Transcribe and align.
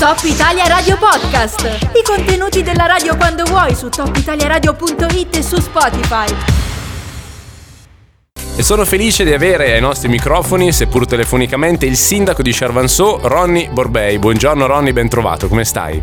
Top 0.00 0.18
Italia 0.22 0.66
Radio 0.66 0.96
Podcast. 0.96 1.90
I 1.92 2.02
contenuti 2.02 2.62
della 2.62 2.86
radio 2.86 3.18
quando 3.18 3.44
vuoi 3.44 3.74
su 3.74 3.90
topitaliaradio.it 3.90 5.36
e 5.36 5.42
su 5.42 5.60
Spotify. 5.60 6.34
E 8.56 8.62
sono 8.62 8.86
felice 8.86 9.24
di 9.24 9.34
avere 9.34 9.74
ai 9.74 9.80
nostri 9.82 10.08
microfoni, 10.08 10.72
seppur 10.72 11.06
telefonicamente, 11.06 11.84
il 11.84 11.98
sindaco 11.98 12.40
di 12.40 12.50
Charvanceau, 12.50 13.20
Ronny 13.24 13.68
Borbei. 13.68 14.18
Buongiorno 14.18 14.64
Ronny, 14.64 14.92
ben 14.92 15.10
trovato, 15.10 15.48
come 15.48 15.66
stai? 15.66 16.02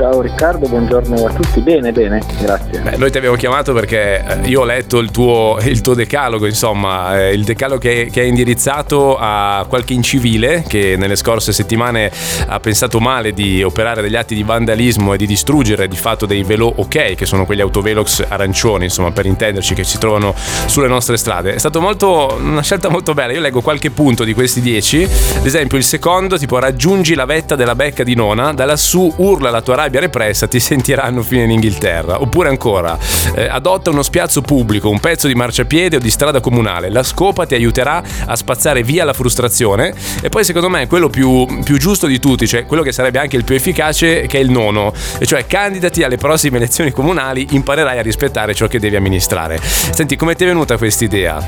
Ciao 0.00 0.22
Riccardo, 0.22 0.66
buongiorno 0.66 1.26
a 1.26 1.30
tutti. 1.30 1.60
Bene, 1.60 1.92
bene, 1.92 2.22
grazie. 2.40 2.80
Beh, 2.80 2.96
noi 2.96 3.10
ti 3.10 3.18
abbiamo 3.18 3.36
chiamato 3.36 3.74
perché 3.74 4.24
eh, 4.24 4.48
io 4.48 4.62
ho 4.62 4.64
letto 4.64 4.98
il 4.98 5.10
tuo, 5.10 5.58
il 5.62 5.82
tuo 5.82 5.92
decalogo, 5.92 6.46
insomma, 6.46 7.20
eh, 7.20 7.34
il 7.34 7.44
decalogo 7.44 7.80
che, 7.80 8.08
che 8.10 8.20
hai 8.20 8.28
indirizzato 8.28 9.18
a 9.20 9.66
qualche 9.68 9.92
incivile 9.92 10.64
che 10.66 10.96
nelle 10.96 11.16
scorse 11.16 11.52
settimane 11.52 12.10
ha 12.46 12.58
pensato 12.60 12.98
male 12.98 13.34
di 13.34 13.62
operare 13.62 14.00
degli 14.00 14.16
atti 14.16 14.34
di 14.34 14.42
vandalismo 14.42 15.12
e 15.12 15.18
di 15.18 15.26
distruggere 15.26 15.86
di 15.86 15.96
fatto 15.96 16.24
dei 16.24 16.44
velo 16.44 16.72
ok, 16.76 17.14
che 17.14 17.26
sono 17.26 17.44
quegli 17.44 17.60
autovelox 17.60 18.24
arancioni, 18.26 18.84
insomma, 18.84 19.10
per 19.10 19.26
intenderci, 19.26 19.74
che 19.74 19.84
si 19.84 19.98
trovano 19.98 20.34
sulle 20.64 20.88
nostre 20.88 21.18
strade. 21.18 21.52
È 21.52 21.58
stata 21.58 21.78
una 21.78 22.62
scelta 22.62 22.88
molto 22.88 23.12
bella. 23.12 23.34
Io 23.34 23.40
leggo 23.40 23.60
qualche 23.60 23.90
punto 23.90 24.24
di 24.24 24.32
questi 24.32 24.62
dieci. 24.62 25.02
Ad 25.02 25.44
esempio, 25.44 25.76
il 25.76 25.84
secondo, 25.84 26.38
tipo, 26.38 26.58
raggiungi 26.58 27.14
la 27.14 27.26
vetta 27.26 27.54
della 27.54 27.74
becca 27.74 28.02
di 28.02 28.14
nona, 28.14 28.54
da 28.54 28.64
lassù 28.64 29.12
urla 29.16 29.49
la 29.50 29.60
tua 29.60 29.76
rabbia 29.76 30.00
repressa 30.00 30.46
ti 30.46 30.58
sentiranno 30.60 31.22
fino 31.22 31.42
in 31.42 31.50
Inghilterra. 31.50 32.20
Oppure 32.20 32.48
ancora, 32.48 32.96
eh, 33.34 33.48
adotta 33.48 33.90
uno 33.90 34.02
spiazzo 34.02 34.40
pubblico, 34.40 34.88
un 34.88 35.00
pezzo 35.00 35.26
di 35.26 35.34
marciapiede 35.34 35.96
o 35.96 35.98
di 35.98 36.10
strada 36.10 36.40
comunale. 36.40 36.90
La 36.90 37.02
scopa 37.02 37.46
ti 37.46 37.54
aiuterà 37.54 38.02
a 38.26 38.36
spazzare 38.36 38.82
via 38.82 39.04
la 39.04 39.12
frustrazione. 39.12 39.94
E 40.22 40.28
poi 40.28 40.44
secondo 40.44 40.68
me 40.68 40.86
quello 40.86 41.08
più, 41.08 41.46
più 41.62 41.78
giusto 41.78 42.06
di 42.06 42.18
tutti, 42.18 42.46
cioè 42.46 42.66
quello 42.66 42.82
che 42.82 42.92
sarebbe 42.92 43.18
anche 43.18 43.36
il 43.36 43.44
più 43.44 43.54
efficace, 43.54 44.26
che 44.26 44.38
è 44.38 44.40
il 44.40 44.50
nono. 44.50 44.92
E 45.18 45.26
cioè 45.26 45.46
candidati 45.46 46.02
alle 46.02 46.16
prossime 46.16 46.56
elezioni 46.56 46.90
comunali, 46.90 47.48
imparerai 47.50 47.98
a 47.98 48.02
rispettare 48.02 48.54
ciò 48.54 48.66
che 48.66 48.78
devi 48.78 48.96
amministrare. 48.96 49.58
Senti, 49.60 50.16
come 50.16 50.34
ti 50.34 50.44
è 50.44 50.46
venuta 50.46 50.76
questa 50.76 51.04
idea? 51.04 51.38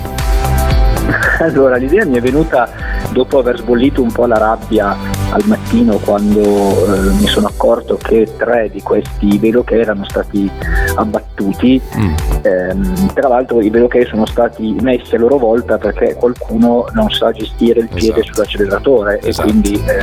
Allora, 1.40 1.76
l'idea 1.76 2.04
mi 2.04 2.16
è 2.16 2.20
venuta 2.20 2.68
dopo 3.10 3.38
aver 3.38 3.58
sbollito 3.58 4.02
un 4.02 4.12
po' 4.12 4.26
la 4.26 4.38
rabbia 4.38 4.96
al 5.32 5.42
mattino 5.46 5.96
quando 5.98 6.40
eh, 6.40 7.00
mi 7.12 7.26
sono 7.26 7.46
accorto 7.46 7.96
che 7.96 8.28
tre 8.36 8.68
di 8.70 8.82
questi 8.82 9.38
veloche 9.38 9.80
erano 9.80 10.04
stati 10.04 10.50
abbattuti. 10.94 11.80
Mm. 11.96 12.14
Eh, 12.42 12.76
tra 13.14 13.28
l'altro 13.28 13.60
i 13.60 13.70
veloche 13.70 14.04
sono 14.04 14.26
stati 14.26 14.76
messi 14.80 15.14
a 15.14 15.18
loro 15.18 15.38
volta 15.38 15.78
perché 15.78 16.14
qualcuno 16.14 16.86
non 16.92 17.08
sa 17.10 17.30
gestire 17.32 17.80
il 17.80 17.88
piede 17.88 18.20
esatto. 18.20 18.34
sull'acceleratore 18.34 19.20
esatto. 19.22 19.48
e 19.48 19.50
quindi 19.50 19.74
eh, 19.74 19.98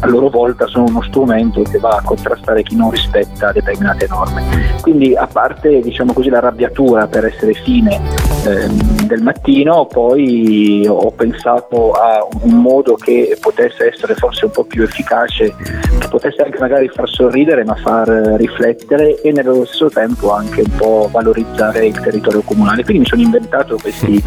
a 0.00 0.06
loro 0.06 0.28
volta 0.28 0.66
sono 0.66 0.84
uno 0.84 1.02
strumento 1.02 1.62
che 1.62 1.78
va 1.78 1.96
a 1.96 2.02
contrastare 2.02 2.62
chi 2.62 2.76
non 2.76 2.90
rispetta 2.90 3.52
determinate 3.52 4.06
norme. 4.08 4.44
Quindi 4.80 5.14
a 5.16 5.26
parte 5.26 5.80
diciamo 5.80 6.12
così, 6.12 6.28
l'arrabbiatura 6.28 7.06
per 7.08 7.24
essere 7.24 7.52
fine 7.54 8.00
ehm, 8.46 9.06
del 9.06 9.22
mattino, 9.22 9.86
poi 9.86 10.86
ho 10.86 11.10
pensato 11.10 11.92
a 11.92 12.26
un 12.42 12.60
modo 12.60 12.94
che 12.94 13.36
potesse 13.40 13.88
essere 13.88 14.14
forse 14.14 14.44
un 14.44 14.51
po' 14.52 14.64
più 14.64 14.82
efficace, 14.82 15.54
che 15.98 16.08
potesse 16.08 16.42
anche 16.42 16.58
magari 16.58 16.88
far 16.88 17.08
sorridere 17.08 17.64
ma 17.64 17.74
far 17.74 18.08
riflettere 18.08 19.20
e 19.20 19.32
nello 19.32 19.64
stesso 19.64 19.88
tempo 19.88 20.32
anche 20.32 20.60
un 20.60 20.76
po' 20.76 21.08
valorizzare 21.10 21.86
il 21.86 21.98
territorio 21.98 22.42
comunale. 22.42 22.84
Quindi 22.84 23.02
mi 23.02 23.08
sono 23.08 23.22
inventato 23.22 23.76
questi 23.80 24.22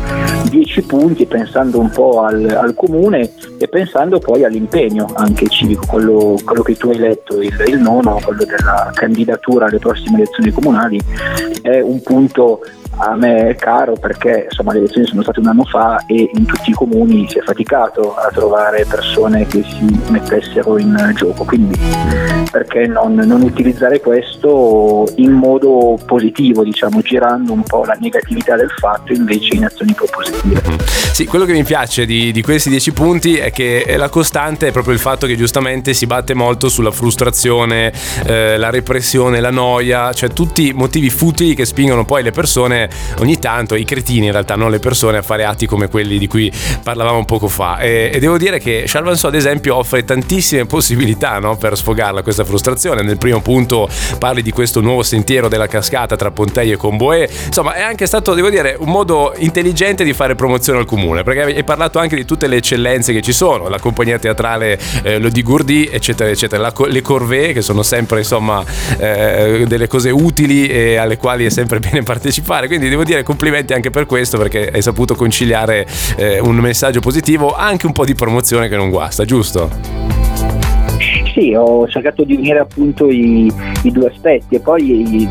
dieci 0.50 0.82
punti 0.84 1.26
pensando 1.26 1.80
un 1.80 1.90
po' 1.90 2.22
al, 2.22 2.46
al 2.50 2.74
comune 2.74 3.32
e 3.58 3.68
pensando 3.68 4.20
poi 4.20 4.44
all'impegno 4.44 5.08
anche 5.16 5.48
civico, 5.48 5.86
quello, 5.88 6.36
quello 6.44 6.62
che 6.62 6.76
tu 6.76 6.90
hai 6.90 6.98
letto, 6.98 7.42
il, 7.42 7.54
il 7.68 7.80
nono, 7.80 8.20
quello 8.24 8.44
della 8.44 8.92
candidatura 8.94 9.68
alle 9.68 9.80
prossime 9.80 10.18
elezioni 10.18 10.52
comunali, 10.52 11.00
è 11.62 11.80
un 11.80 12.02
punto 12.02 12.62
a 12.98 13.16
me 13.16 13.50
è 13.50 13.56
caro 13.56 13.94
perché 13.94 14.48
insomma, 14.50 14.74
le 14.74 14.80
elezioni 14.80 15.08
sono 15.08 15.22
state 15.22 15.40
un 15.40 15.48
anno 15.48 15.66
fa 15.66 16.04
e 16.06 16.30
in 16.34 16.46
tutti 16.46 16.70
i 16.70 16.74
comuni 16.74 17.28
si 17.30 17.40
è 17.40 17.42
faticato 17.42 18.16
a 18.16 18.30
trovare 18.32 18.86
persone 18.86 19.46
che 19.46 19.64
si 19.64 20.02
mettessero 20.10 20.78
in 20.78 21.14
gioco, 21.16 21.44
quindi 21.44 21.78
perché 22.52 22.88
non, 22.88 23.16
non 23.16 23.42
utilizzare 23.42 24.00
questo 24.00 25.06
in 25.16 25.32
modo 25.32 25.98
positivo, 26.06 26.64
diciamo, 26.64 27.02
girando 27.02 27.54
un 27.54 27.64
po' 27.64 27.84
la 27.84 27.98
negatività 28.00 28.56
del 28.56 28.72
fatto 28.78 29.14
invece 29.14 29.56
in 29.56 29.66
azioni 29.66 29.94
propositive. 29.94 30.62
Mm-hmm. 30.66 30.78
Sì, 31.12 31.26
quello 31.26 31.46
che 31.46 31.54
mi 31.54 31.64
piace 31.64 32.06
di, 32.06 32.32
di 32.32 32.42
questi 32.42 32.70
dieci 32.70 32.94
punti 32.94 33.38
è 33.38 33.52
che 33.52 33.94
la 33.98 34.10
costante 34.10 34.68
è 34.68 34.72
proprio 34.72 34.94
il 34.94 35.00
fatto 35.00 35.28
che 35.28 35.36
giustamente 35.36 35.94
si 35.94 36.06
batte 36.06 36.34
molto 36.34 36.70
sulla 36.70 36.92
frustrazione, 36.92 37.92
eh, 38.26 38.58
la 38.58 38.70
repressione, 38.70 39.40
la 39.40 39.52
noia, 39.52 40.14
cioè 40.14 40.30
tutti 40.30 40.72
motivi 40.74 41.10
futili 41.10 41.56
che 41.56 41.66
spingono 41.66 42.06
poi 42.06 42.24
le 42.24 42.32
persone 42.32 42.85
ogni 43.20 43.40
tanto, 43.40 43.76
i 43.76 43.86
cretini 43.86 44.28
in 44.28 44.32
realtà, 44.32 44.56
non 44.56 44.72
le 44.72 44.80
persone, 44.80 45.18
a 45.18 45.22
fare 45.22 45.46
atti 45.46 45.66
come 45.66 45.90
quelli 45.90 46.18
di 46.18 46.28
cui 46.28 46.52
parlavamo 46.84 47.26
poco 47.26 47.48
fa. 47.48 47.80
E, 47.80 48.12
e 48.14 48.20
devo 48.20 48.38
dire 48.38 48.60
che 48.60 48.84
Charvanso, 48.86 49.28
ad 49.28 49.36
esempio, 49.36 49.76
offre 49.76 50.04
tantissime 50.04 50.66
possibilità 50.66 51.40
no, 51.40 51.56
per 51.58 51.76
sfogarla 51.76 52.22
questa 52.22 52.44
frustrazione. 52.44 53.02
Nel 53.02 53.18
primo 53.18 53.42
punto 53.42 53.90
parli 54.20 54.42
di 54.42 54.52
questo 54.52 54.82
nuovo 54.82 55.04
sentiero 55.04 55.48
della 55.48 55.68
cascata 55.68 56.16
tra 56.16 56.32
Pontei 56.32 56.72
e 56.72 56.78
Comboe. 56.78 57.30
Insomma, 57.48 57.74
è 57.74 57.82
anche 57.82 58.06
stato, 58.06 58.34
devo 58.34 58.50
dire, 58.50 58.76
un 58.80 58.90
modo 58.90 59.34
intelligente 59.38 60.04
di 60.04 60.14
fare 60.14 60.36
promozione 60.36 60.80
al 60.80 60.86
comune, 60.86 61.24
perché 61.24 61.42
hai 61.42 61.64
parlato 61.64 62.00
anche 62.00 62.16
di 62.16 62.26
tutte 62.26 62.48
le 62.48 62.58
eccellenze 62.58 63.14
che 63.14 63.22
ci 63.22 63.34
sono, 63.34 63.68
la 63.68 63.80
compagnia 63.80 64.20
teatrale 64.20 64.80
eh, 65.04 65.20
Lodi 65.20 65.44
Gourdi, 65.44 65.90
eccetera, 65.92 66.30
eccetera, 66.30 66.62
la, 66.62 66.74
le 66.88 67.02
corvée, 67.02 67.54
che 67.54 67.62
sono 67.62 67.84
sempre, 67.84 68.20
insomma, 68.20 68.64
eh, 68.98 69.66
delle 69.68 69.88
cose 69.88 70.10
utili 70.10 70.68
e 70.68 70.96
alle 70.98 71.18
quali 71.18 71.46
è 71.46 71.50
sempre 71.50 71.80
bene 71.80 72.04
partecipare 72.04 72.68
devo 72.78 73.04
dire 73.04 73.24
complimenti 73.24 73.74
anche 73.74 73.90
per 73.90 74.06
questo 74.06 74.38
perché 74.38 74.70
hai 74.72 74.82
saputo 74.82 75.16
conciliare 75.16 75.86
eh, 76.18 76.40
un 76.40 76.56
messaggio 76.58 77.00
positivo 77.00 77.56
anche 77.56 77.86
un 77.86 77.94
po' 77.94 78.06
di 78.06 78.16
promozione 78.16 78.68
che 78.68 78.76
non 78.76 78.90
guasta, 78.90 79.26
giusto? 79.26 79.70
Sì, 81.34 81.54
ho 81.54 81.86
cercato 81.90 82.24
di 82.24 82.36
unire 82.36 82.60
appunto 82.60 83.10
i, 83.10 83.52
i 83.84 83.92
due 83.92 84.08
aspetti 84.08 84.56
e 84.56 84.60
poi 84.62 85.28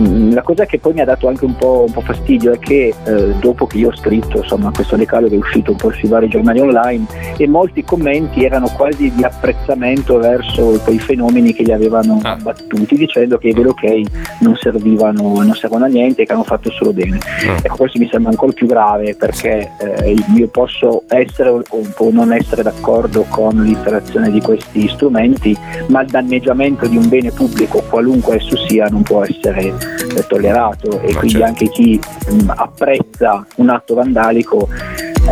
la 0.00 0.42
cosa 0.42 0.66
che 0.66 0.78
poi 0.78 0.92
mi 0.92 1.00
ha 1.00 1.04
dato 1.04 1.28
anche 1.28 1.44
un 1.44 1.56
po', 1.56 1.84
un 1.86 1.92
po 1.92 2.00
fastidio 2.00 2.52
è 2.52 2.58
che 2.58 2.94
eh, 3.04 3.34
dopo 3.40 3.66
che 3.66 3.78
io 3.78 3.88
ho 3.88 3.96
scritto 3.96 4.38
insomma, 4.38 4.70
questo 4.72 4.96
che 4.96 5.04
è 5.04 5.36
uscito 5.36 5.72
un 5.72 5.76
po' 5.76 5.92
sui 5.92 6.08
vari 6.08 6.28
giornali 6.28 6.60
online 6.60 7.06
e 7.36 7.46
molti 7.46 7.84
commenti 7.84 8.44
erano 8.44 8.68
quasi 8.68 9.12
di 9.14 9.22
apprezzamento 9.22 10.18
verso 10.18 10.80
quei 10.82 10.98
fenomeni 10.98 11.52
che 11.52 11.62
li 11.62 11.72
avevano 11.72 12.18
ah. 12.22 12.36
battuti 12.36 12.96
dicendo 12.96 13.38
che 13.38 13.48
i 13.48 13.52
velocay 13.52 14.04
non 14.40 14.56
servivano, 14.56 15.42
non 15.42 15.54
servono 15.54 15.84
a 15.84 15.88
niente 15.88 16.24
che 16.24 16.32
hanno 16.32 16.44
fatto 16.44 16.70
solo 16.70 16.92
bene. 16.92 17.18
Ah. 17.46 17.58
Ecco, 17.62 17.76
questo 17.76 17.98
mi 17.98 18.08
sembra 18.08 18.30
ancora 18.30 18.52
più 18.52 18.66
grave 18.66 19.14
perché 19.14 19.70
eh, 19.78 20.16
io 20.34 20.48
posso 20.48 21.04
essere 21.08 21.50
o 21.50 22.10
non 22.10 22.32
essere 22.32 22.62
d'accordo 22.62 23.24
con 23.28 23.62
l'interazione 23.62 24.30
di 24.30 24.40
questi 24.40 24.88
strumenti, 24.88 25.56
ma 25.88 26.02
il 26.02 26.08
danneggiamento 26.08 26.86
di 26.86 26.96
un 26.96 27.08
bene 27.08 27.30
pubblico, 27.30 27.82
qualunque 27.88 28.36
esso 28.36 28.56
sia, 28.66 28.86
non 28.86 29.02
può 29.02 29.22
essere 29.22 29.72
tollerato 30.26 31.00
e 31.00 31.12
Ma 31.12 31.18
quindi 31.18 31.38
certo. 31.38 31.44
anche 31.44 31.68
chi 31.68 32.00
mh, 32.30 32.52
apprezza 32.54 33.46
un 33.56 33.68
atto 33.68 33.94
vandalico 33.94 34.68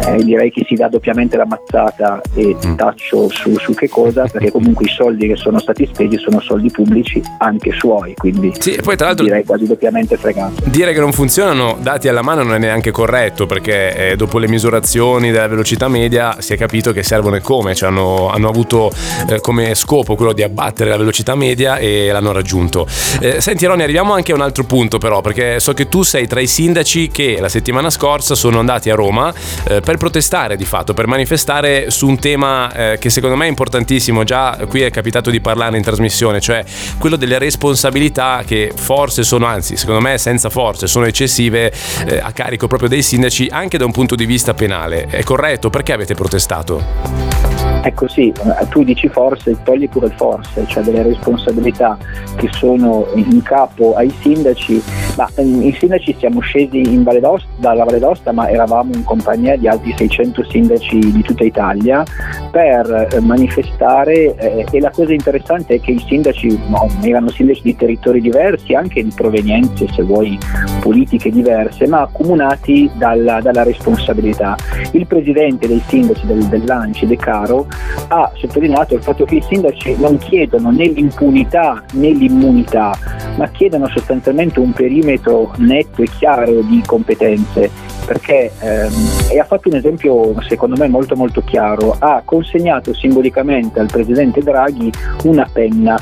eh, 0.01 0.25
direi 0.25 0.51
che 0.51 0.65
si 0.67 0.75
dà 0.75 0.89
doppiamente 0.89 1.37
la 1.37 1.47
mazzata 1.47 2.21
e 2.35 2.57
mm. 2.67 2.75
taccio 2.77 3.29
su, 3.29 3.57
su, 3.59 3.75
che 3.75 3.89
cosa, 3.89 4.25
perché 4.31 4.51
comunque 4.51 4.87
i 4.87 4.89
soldi 4.89 5.27
che 5.29 5.37
sono 5.37 5.59
stati 5.59 5.89
spesi 5.93 6.19
sono 6.19 6.41
soldi 6.41 6.71
pubblici 6.71 7.23
anche 7.39 7.73
suoi, 7.73 8.15
quindi 8.15 8.53
sì, 8.59 8.79
poi, 8.83 8.97
tra 8.97 9.07
l'altro, 9.07 9.25
direi 9.25 9.45
quasi 9.45 9.67
doppiamente 9.67 10.17
fregato. 10.17 10.63
Dire 10.65 10.93
che 10.93 11.01
non 11.01 11.13
funzionano 11.13 11.77
dati 11.81 12.09
alla 12.09 12.23
mano 12.23 12.43
non 12.43 12.55
è 12.55 12.59
neanche 12.59 12.91
corretto, 12.91 13.47
perché 13.47 14.11
eh, 14.11 14.17
dopo 14.17 14.39
le 14.39 14.49
misurazioni 14.49 15.31
della 15.31 15.47
velocità 15.47 15.89
media 15.89 16.41
si 16.41 16.53
è 16.55 16.57
capito 16.57 16.93
che 16.93 17.03
servono 17.03 17.37
e 17.37 17.41
come, 17.41 17.75
cioè 17.75 17.89
hanno, 17.89 18.29
hanno, 18.31 18.49
avuto 18.49 18.91
eh, 19.29 19.41
come 19.41 19.75
scopo 19.75 20.15
quello 20.15 20.33
di 20.33 20.43
abbattere 20.43 20.91
la 20.91 20.97
velocità 20.97 21.35
media 21.35 21.77
e 21.77 22.11
l'hanno 22.11 22.33
raggiunto. 22.33 22.87
Eh, 23.21 23.41
senti 23.41 23.67
Ronny, 23.67 23.83
arriviamo 23.83 24.13
anche 24.13 24.33
a 24.33 24.35
un 24.35 24.41
altro 24.41 24.65
punto 24.65 24.99
però, 24.99 25.21
perché 25.21 25.61
so 25.61 25.73
che 25.75 25.89
tu 25.89 26.03
sei 26.03 26.27
tra 26.27 26.41
i 26.41 26.47
sindaci 26.47 27.09
che 27.09 27.39
la 27.41 27.49
settimana 27.49 27.91
scorsa 27.91 28.35
sono 28.35 28.59
andati 28.59 28.91
a 28.91 28.95
Roma 28.95 29.33
eh, 29.65 29.81
per 29.85 29.97
protestare 29.97 30.57
di 30.57 30.65
fatto, 30.65 30.95
per 30.95 31.07
manifestare 31.07 31.91
su 31.91 32.07
un 32.07 32.19
tema 32.19 32.73
eh, 32.73 32.99
che 32.99 33.11
secondo 33.11 33.37
me 33.37 33.47
è 33.47 33.49
importantissimo, 33.49 34.25
già 34.25 34.59
qui 34.69 34.83
è 34.83 34.91
capitato 34.91 35.31
di 35.31 35.41
parlare 35.41 35.77
in 35.77 35.83
trasmissione, 35.83 36.41
cioè 36.41 36.65
quello 36.99 37.17
delle 37.17 37.39
responsabilità 37.39 38.43
che 38.47 38.73
forse 38.75 39.23
sono, 39.23 39.47
anzi 39.47 39.77
secondo 39.77 40.01
me 40.01 40.19
senza 40.19 40.51
forze, 40.51 40.87
sono 40.87 41.07
eccessive 41.07 41.73
eh, 42.07 42.19
a 42.19 42.33
carico 42.33 42.67
proprio 42.67 42.89
dei 42.89 43.03
sindaci 43.03 43.49
anche 43.51 43.79
da 43.79 43.85
un 43.85 43.93
punto 43.93 44.15
di 44.15 44.25
vista 44.25 44.55
penale. 44.55 45.07
È 45.07 45.23
corretto? 45.23 45.71
Perché 45.71 45.93
avete 45.93 46.15
protestato? 46.15 47.52
Ecco 47.85 48.07
sì, 48.07 48.33
tu 48.71 48.85
dici 48.85 49.09
forse, 49.09 49.57
togli 49.65 49.89
pure 49.89 50.09
forse, 50.17 50.65
cioè 50.67 50.85
delle 50.85 51.03
responsabilità 51.03 51.99
che 52.37 52.49
sono 52.53 53.07
in 53.15 53.43
capo 53.43 53.95
ai 53.95 54.09
sindaci, 54.21 54.81
ma 55.17 55.29
ehm, 55.35 55.63
i 55.63 55.73
sindaci 55.73 56.15
siamo 56.19 56.41
scesi 56.41 56.81
Valle 57.03 57.21
dalla 57.57 57.85
Valle 57.85 57.99
d'Aosta 57.99 58.33
ma 58.33 58.49
eravamo 58.49 58.95
in 58.95 59.05
compagnia 59.05 59.57
di 59.57 59.67
altri 59.67 59.95
600 59.97 60.45
sindaci 60.45 60.99
di 60.99 61.23
tutta 61.23 61.45
Italia 61.45 62.05
per 62.51 63.09
eh, 63.11 63.21
manifestare 63.21 64.35
eh, 64.37 64.67
e 64.71 64.81
la 64.81 64.91
cosa 64.91 65.13
interessante 65.13 65.75
è 65.75 65.81
che 65.81 65.93
i 65.93 66.05
sindaci 66.07 66.59
no, 66.69 66.87
erano 67.03 67.31
sindaci 67.31 67.63
di 67.63 67.77
territori 67.77 68.21
diversi, 68.21 68.75
anche 68.75 69.03
di 69.03 69.13
provenienze 69.15 69.89
se 69.93 70.03
vuoi 70.03 70.39
politiche 70.81 71.31
diverse, 71.31 71.87
ma 71.89 72.03
accomunati 72.03 72.91
dalla, 72.95 73.41
dalla 73.41 73.63
responsabilità. 73.63 74.57
Il 74.93 75.07
presidente 75.07 75.67
dei 75.67 75.83
sindaci 75.87 76.27
del, 76.27 76.45
dell'Anci, 76.47 77.07
De 77.07 77.17
Caro, 77.17 77.67
ha 78.09 78.31
sottolineato 78.35 78.95
il 78.95 79.03
fatto 79.03 79.25
che 79.25 79.37
i 79.37 79.43
sindaci 79.43 79.97
non 79.99 80.19
chiedono 80.19 80.71
né 80.71 80.87
l'impunità 80.87 81.83
né 81.93 82.11
l'immunità, 82.11 82.97
ma 83.37 83.49
chiedono 83.49 83.89
sostanzialmente 83.89 84.61
un 84.61 84.73
perimetro 84.73 85.53
netto 85.57 86.03
e 86.03 86.09
chiaro 86.19 86.61
di 86.63 86.83
competenze 86.85 87.71
perché 88.05 88.51
ehm, 88.59 88.93
e 89.31 89.39
ha 89.39 89.45
fatto 89.45 89.69
un 89.69 89.77
esempio 89.77 90.35
secondo 90.43 90.77
me 90.77 90.89
molto 90.89 91.17
molto 91.17 91.41
chiaro, 91.43 91.97
ha 91.99 92.23
consegnato 92.25 92.93
simbolicamente 92.93 93.81
al 93.81 93.87
presidente 93.87 94.43
Draghi 94.43 94.91
una 95.25 95.49
penna 95.51 95.99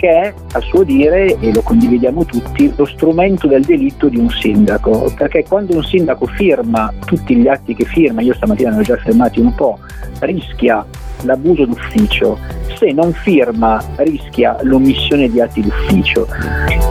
che 0.00 0.08
è 0.08 0.34
a 0.52 0.60
suo 0.60 0.82
dire, 0.82 1.36
e 1.40 1.52
lo 1.52 1.60
condividiamo 1.60 2.24
tutti, 2.24 2.72
lo 2.74 2.86
strumento 2.86 3.46
del 3.46 3.62
delitto 3.62 4.08
di 4.08 4.16
un 4.16 4.30
sindaco, 4.30 5.12
perché 5.14 5.44
quando 5.46 5.76
un 5.76 5.84
sindaco 5.84 6.24
firma 6.24 6.90
tutti 7.04 7.36
gli 7.36 7.46
atti 7.46 7.74
che 7.74 7.84
firma, 7.84 8.22
io 8.22 8.32
stamattina 8.32 8.70
ne 8.70 8.78
ho 8.78 8.82
già 8.82 8.96
fermati 8.96 9.40
un 9.40 9.54
po', 9.54 9.78
rischia 10.20 10.82
l'abuso 11.22 11.64
d'ufficio, 11.64 12.38
se 12.76 12.92
non 12.92 13.12
firma 13.12 13.82
rischia 13.96 14.56
l'omissione 14.62 15.28
di 15.28 15.40
atti 15.40 15.60
d'ufficio. 15.60 16.26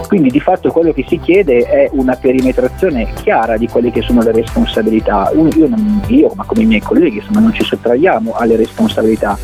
Quindi 0.06 0.30
di 0.30 0.40
fatto 0.40 0.70
quello 0.70 0.92
che 0.92 1.04
si 1.08 1.18
chiede 1.18 1.64
è 1.64 1.88
una 1.92 2.16
perimetrazione 2.16 3.12
chiara 3.22 3.56
di 3.56 3.68
quelle 3.68 3.90
che 3.90 4.02
sono 4.02 4.22
le 4.22 4.32
responsabilità. 4.32 5.30
Io, 5.34 5.68
non, 5.68 6.02
io 6.08 6.32
ma 6.34 6.44
come 6.44 6.62
i 6.62 6.66
miei 6.66 6.80
colleghi, 6.80 7.18
insomma, 7.18 7.40
non 7.40 7.52
ci 7.52 7.64
sottraiamo 7.64 8.34
alle 8.34 8.56
responsabilità, 8.56 9.38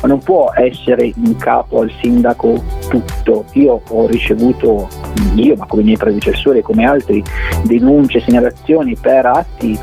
ma 0.00 0.08
non 0.08 0.20
può 0.20 0.52
essere 0.54 1.12
in 1.14 1.36
capo 1.36 1.80
al 1.80 1.92
sindaco 2.00 2.62
tutto. 2.88 3.44
Io 3.52 3.80
ho 3.88 4.06
ricevuto, 4.06 4.88
io 5.34 5.54
ma 5.56 5.66
come 5.66 5.82
i 5.82 5.86
miei 5.86 5.96
predecessori, 5.96 6.62
come 6.62 6.84
altri, 6.84 7.22
denunce, 7.62 8.20
segnalazioni 8.20 8.96
per 9.00 9.26
atti 9.26 9.78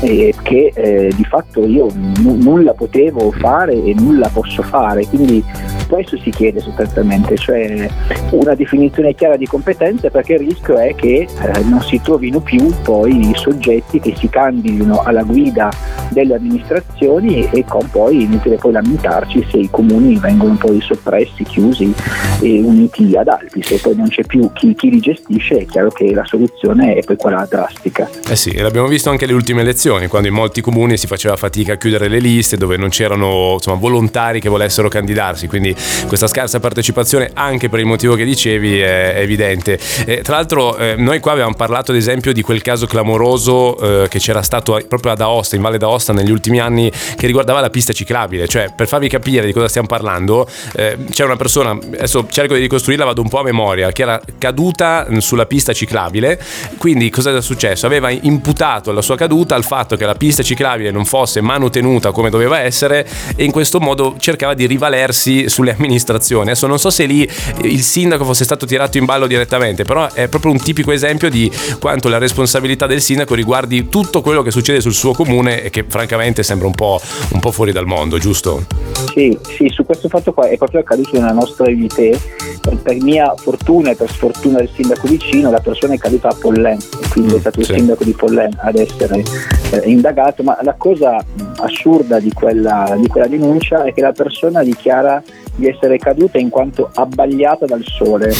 eh, 0.00 0.34
che 0.42 0.72
eh, 0.74 1.12
di 1.14 1.24
fatto 1.24 1.64
io 1.66 1.88
n- 1.92 2.38
nulla 2.42 2.72
potevo 2.72 3.30
fare 3.32 3.72
e 3.72 3.94
nulla 3.94 4.28
posso 4.28 4.62
fare, 4.62 5.06
quindi 5.06 5.44
questo 5.88 6.16
si 6.18 6.30
chiede 6.30 6.60
sostanzialmente, 6.60 7.36
cioè 7.36 7.88
una 8.30 8.54
definizione 8.54 9.14
chiara 9.14 9.36
di 9.36 9.46
competenze 9.46 10.10
perché 10.10 10.34
il 10.34 10.40
rischio 10.40 10.76
è 10.78 10.94
che 10.94 11.26
eh, 11.26 11.62
non 11.64 11.82
si 11.82 12.00
trovino 12.00 12.40
più 12.40 12.72
poi 12.82 13.30
i 13.30 13.32
soggetti 13.34 13.98
che 13.98 14.14
si 14.16 14.28
candidino 14.28 15.02
alla 15.02 15.22
guida 15.22 15.68
delle 16.10 16.34
amministrazioni 16.34 17.48
e 17.50 17.64
con 17.66 17.88
poi 17.90 18.22
inutile 18.22 18.56
poi 18.56 18.72
lamentarci 18.72 19.46
se 19.50 19.56
i 19.58 19.68
comuni 19.70 20.18
vengono 20.18 20.54
poi 20.54 20.80
soppressi, 20.80 21.44
chiusi 21.44 21.92
e 22.40 22.60
uniti 22.60 23.16
ad 23.16 23.28
altri, 23.28 23.62
se 23.62 23.78
poi 23.78 23.96
non 23.96 24.08
c'è 24.08 24.24
più 24.24 24.50
chi, 24.52 24.74
chi 24.74 24.90
li 24.90 25.00
gestisce 25.00 25.58
è 25.58 25.66
chiaro 25.66 25.90
che 25.90 26.12
la 26.12 26.24
soluzione 26.24 26.94
è 26.94 27.02
poi 27.02 27.16
quella 27.16 27.46
drastica. 27.48 28.08
Eh 28.28 28.36
sì, 28.36 28.56
l'abbiamo 28.56 28.86
visto 28.86 29.10
anche 29.10 29.24
alle 29.24 29.34
ultime 29.34 29.62
elezioni, 29.62 30.06
quando 30.06 30.28
in 30.28 30.34
molti 30.34 30.60
comuni 30.60 30.96
si 30.96 31.06
faceva 31.06 31.36
fatica 31.36 31.74
a 31.74 31.76
chiudere 31.76 32.08
le 32.08 32.18
liste, 32.18 32.56
dove 32.56 32.76
non 32.76 32.88
c'erano 32.88 33.54
insomma, 33.54 33.78
volontari 33.78 34.40
che 34.40 34.48
volessero 34.48 34.88
candidarsi, 34.88 35.46
quindi 35.46 35.74
questa 36.06 36.26
scarsa 36.26 36.60
partecipazione 36.60 37.30
anche 37.34 37.68
per 37.68 37.80
il 37.80 37.86
motivo 37.86 38.14
che 38.14 38.24
dicevi 38.24 38.80
è 38.80 39.14
evidente. 39.16 39.78
E, 40.06 40.22
tra 40.22 40.36
l'altro 40.36 40.76
eh, 40.76 40.94
noi 40.96 41.20
qua 41.20 41.32
abbiamo 41.32 41.54
parlato 41.54 41.90
ad 41.90 41.96
esempio 41.96 42.32
di 42.32 42.42
quel 42.42 42.62
caso 42.62 42.86
clamoroso 42.86 44.04
eh, 44.04 44.08
che 44.08 44.18
c'era 44.18 44.42
stato 44.42 44.78
proprio 44.88 45.12
ad 45.12 45.20
Aosta, 45.20 45.56
in 45.56 45.62
Valle 45.62 45.78
d'Aosta 45.78 45.99
negli 46.08 46.30
ultimi 46.30 46.60
anni, 46.60 46.90
che 47.16 47.26
riguardava 47.26 47.60
la 47.60 47.70
pista 47.70 47.92
ciclabile, 47.92 48.46
cioè 48.46 48.72
per 48.74 48.86
farvi 48.86 49.08
capire 49.08 49.46
di 49.46 49.52
cosa 49.52 49.68
stiamo 49.68 49.86
parlando, 49.86 50.46
eh, 50.74 50.98
c'è 51.10 51.24
una 51.24 51.36
persona, 51.36 51.70
adesso 51.70 52.26
cerco 52.28 52.54
di 52.54 52.60
ricostruirla, 52.60 53.04
vado 53.04 53.22
un 53.22 53.28
po' 53.28 53.38
a 53.38 53.42
memoria, 53.42 53.90
che 53.92 54.02
era 54.02 54.20
caduta 54.38 55.06
sulla 55.18 55.46
pista 55.46 55.72
ciclabile, 55.72 56.40
quindi 56.76 57.08
cosa 57.10 57.34
è 57.34 57.42
successo? 57.42 57.86
Aveva 57.86 58.10
imputato 58.10 58.92
la 58.92 59.02
sua 59.02 59.16
caduta 59.16 59.54
al 59.54 59.64
fatto 59.64 59.96
che 59.96 60.04
la 60.04 60.14
pista 60.14 60.42
ciclabile 60.42 60.90
non 60.90 61.04
fosse 61.04 61.40
manutenuta 61.40 62.12
come 62.12 62.28
doveva 62.28 62.60
essere 62.60 63.06
e 63.34 63.44
in 63.44 63.50
questo 63.50 63.80
modo 63.80 64.16
cercava 64.18 64.54
di 64.54 64.66
rivalersi 64.66 65.48
sulle 65.48 65.70
le 65.70 65.76
amministrazioni. 65.76 66.50
Adesso 66.50 66.66
non 66.66 66.78
so 66.78 66.90
se 66.90 67.06
lì 67.06 67.28
il 67.62 67.82
sindaco 67.82 68.24
fosse 68.24 68.44
stato 68.44 68.66
tirato 68.66 68.98
in 68.98 69.04
ballo 69.04 69.26
direttamente, 69.26 69.84
però 69.84 70.12
è 70.12 70.28
proprio 70.28 70.52
un 70.52 70.58
tipico 70.58 70.92
esempio 70.92 71.30
di 71.30 71.50
quanto 71.78 72.08
la 72.08 72.18
responsabilità 72.18 72.86
del 72.86 73.00
sindaco 73.00 73.34
riguardi 73.34 73.88
tutto 73.88 74.20
quello 74.20 74.42
che 74.42 74.50
succede 74.50 74.80
sul 74.80 74.94
suo 74.94 75.12
comune 75.12 75.62
e 75.62 75.70
che 75.70 75.84
francamente 75.90 76.42
sembra 76.42 76.66
un 76.66 76.74
po', 76.74 76.98
un 77.32 77.40
po 77.40 77.50
fuori 77.50 77.72
dal 77.72 77.86
mondo, 77.86 78.18
giusto? 78.18 78.64
Sì, 79.12 79.36
sì, 79.42 79.68
su 79.68 79.84
questo 79.84 80.08
fatto 80.08 80.32
qua 80.32 80.48
è 80.48 80.56
proprio 80.56 80.80
accaduto 80.80 81.18
nella 81.18 81.32
nostra 81.32 81.66
vite. 81.66 82.18
Per 82.60 83.02
mia 83.02 83.34
fortuna 83.36 83.90
e 83.90 83.96
per 83.96 84.10
sfortuna 84.10 84.58
del 84.58 84.70
sindaco 84.74 85.08
vicino, 85.08 85.50
la 85.50 85.60
persona 85.60 85.94
è 85.94 85.98
caduta 85.98 86.28
a 86.28 86.36
Pollen, 86.38 86.78
quindi 87.10 87.32
mm, 87.32 87.36
è 87.36 87.40
stato 87.40 87.60
il 87.60 87.66
sindaco 87.66 88.04
di 88.04 88.12
Pollen 88.12 88.56
ad 88.60 88.76
essere 88.76 89.22
eh, 89.70 89.90
indagato, 89.90 90.42
ma 90.42 90.58
la 90.62 90.74
cosa 90.76 91.24
assurda 91.56 92.20
di 92.20 92.32
quella, 92.32 92.96
di 92.98 93.06
quella 93.08 93.26
denuncia 93.26 93.84
è 93.84 93.92
che 93.92 94.02
la 94.02 94.12
persona 94.12 94.62
dichiara 94.62 95.22
di 95.54 95.68
essere 95.68 95.98
caduta 95.98 96.38
in 96.38 96.48
quanto 96.48 96.90
abbagliata 96.94 97.66
dal 97.66 97.84
sole. 97.84 98.32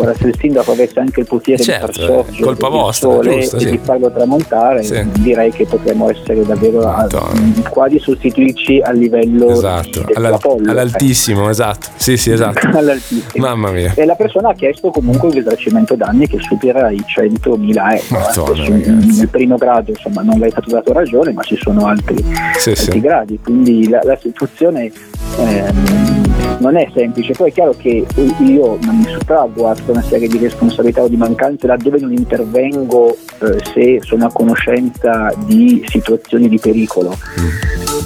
Ora 0.00 0.14
se 0.14 0.28
il 0.28 0.36
sindaco 0.38 0.72
avesse 0.72 0.98
anche 0.98 1.20
il 1.20 1.26
potere 1.26 1.62
certo, 1.62 1.86
di 1.86 1.92
far 1.92 2.06
sorgere 2.06 2.42
colpa 2.42 2.68
vostra, 2.68 3.10
sole 3.10 3.40
giusto, 3.40 3.56
e 3.56 3.60
sì. 3.60 3.70
di 3.70 3.78
farlo 3.82 4.10
tramontare, 4.10 4.82
sì. 4.82 5.06
direi 5.18 5.50
che 5.50 5.66
potremmo 5.66 6.10
essere 6.10 6.44
davvero 6.44 6.80
a, 6.80 7.06
quasi 7.68 7.98
sostituirci 7.98 8.80
a 8.80 8.92
livello 8.92 9.50
esatto. 9.50 10.06
All'alt- 10.14 10.68
all'altissimo, 10.68 11.48
eh. 11.48 11.50
esatto. 11.50 11.88
Sì, 11.96 12.16
sì, 12.16 12.32
esatto. 12.32 12.66
all'altissimo. 12.76 13.46
Mamma 13.46 13.70
mia. 13.70 13.92
E 13.94 14.04
la 14.04 14.14
persona 14.14 14.50
ha 14.50 14.54
chiesto 14.54 14.90
comunque 14.90 15.28
un 15.28 15.34
risarcimento 15.34 15.94
danni 15.94 16.26
che 16.26 16.38
supera 16.40 16.90
i 16.90 17.04
100.000 17.06 18.02
euro. 18.08 18.54
Eh. 18.54 18.90
Nel 18.90 19.28
primo 19.28 19.56
grado 19.56 19.90
insomma 19.90 20.22
non 20.22 20.38
le 20.38 20.46
è 20.46 20.50
stato 20.50 20.70
dato 20.70 20.92
ragione, 20.92 21.32
ma 21.32 21.42
ci 21.42 21.56
sono 21.56 21.86
altri, 21.86 22.24
sì, 22.58 22.70
altri 22.70 23.00
gradi, 23.00 23.38
quindi 23.42 23.88
la, 23.88 24.00
la 24.02 24.16
situazione 24.20 24.90
ehm, 25.38 26.29
non 26.60 26.76
è 26.76 26.88
semplice, 26.94 27.32
poi 27.32 27.50
è 27.50 27.52
chiaro 27.52 27.74
che 27.76 28.06
io 28.38 28.78
non 28.82 28.96
mi 28.98 29.10
sottraggo 29.10 29.68
a 29.68 29.74
tutta 29.74 29.92
una 29.92 30.02
serie 30.02 30.28
di 30.28 30.38
responsabilità 30.38 31.02
o 31.02 31.08
di 31.08 31.16
mancanze 31.16 31.66
laddove 31.66 31.98
non 31.98 32.12
intervengo 32.12 33.16
eh, 33.40 33.58
se 33.72 33.98
sono 34.02 34.26
a 34.26 34.32
conoscenza 34.32 35.32
di 35.46 35.84
situazioni 35.88 36.48
di 36.48 36.58
pericolo. 36.58 37.16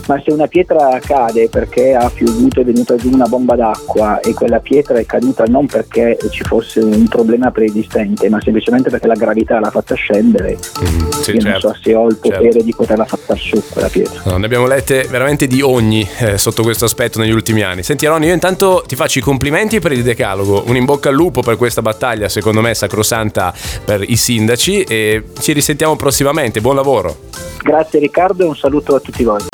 Ma 0.06 0.20
se 0.22 0.32
una 0.32 0.46
pietra 0.46 0.98
cade 1.00 1.48
perché 1.48 1.94
ha 1.94 2.10
piovuto 2.10 2.60
e 2.60 2.62
è 2.62 2.66
venuta 2.66 2.96
giù 2.96 3.10
una 3.12 3.26
bomba 3.26 3.54
d'acqua 3.56 4.20
e 4.20 4.34
quella 4.34 4.60
pietra 4.60 4.98
è 4.98 5.06
caduta 5.06 5.44
non 5.44 5.66
perché 5.66 6.18
ci 6.30 6.42
fosse 6.44 6.80
un 6.80 7.08
problema 7.08 7.50
preesistente, 7.50 8.28
ma 8.28 8.40
semplicemente 8.42 8.90
perché 8.90 9.06
la 9.06 9.14
gravità 9.14 9.58
l'ha 9.60 9.70
fatta 9.70 9.94
scendere, 9.94 10.56
mm, 10.56 11.10
sì, 11.10 11.30
io 11.32 11.40
certo, 11.40 11.48
non 11.48 11.60
so 11.60 11.72
certo, 11.72 11.78
se 11.82 11.94
ho 11.94 12.06
il 12.08 12.16
potere 12.16 12.42
certo. 12.42 12.62
di 12.62 12.74
poterla 12.74 13.04
fatta 13.04 13.34
su 13.34 13.62
quella 13.70 13.88
pietra. 13.88 14.20
No, 14.24 14.36
ne 14.36 14.44
abbiamo 14.44 14.66
lette 14.66 15.06
veramente 15.08 15.46
di 15.46 15.62
ogni 15.62 16.06
eh, 16.18 16.36
sotto 16.38 16.62
questo 16.62 16.84
aspetto 16.84 17.18
negli 17.18 17.32
ultimi 17.32 17.62
anni. 17.62 17.82
Senti 17.82 18.06
Ronny, 18.06 18.26
io 18.26 18.34
intanto 18.34 18.84
ti 18.86 18.96
faccio 18.96 19.18
i 19.18 19.22
complimenti 19.22 19.80
per 19.80 19.92
il 19.92 20.02
decalogo, 20.02 20.64
un 20.66 20.76
in 20.76 20.84
bocca 20.84 21.08
al 21.08 21.14
lupo 21.14 21.42
per 21.42 21.56
questa 21.56 21.82
battaglia, 21.82 22.28
secondo 22.28 22.60
me 22.60 22.74
sacrosanta 22.74 23.54
per 23.84 24.02
i 24.06 24.16
sindaci 24.16 24.82
e 24.82 25.22
ci 25.40 25.52
risentiamo 25.52 25.96
prossimamente. 25.96 26.60
Buon 26.60 26.76
lavoro. 26.76 27.16
Grazie 27.62 27.98
Riccardo 27.98 28.44
e 28.44 28.46
un 28.46 28.56
saluto 28.56 28.94
a 28.94 29.00
tutti 29.00 29.24
voi. 29.24 29.53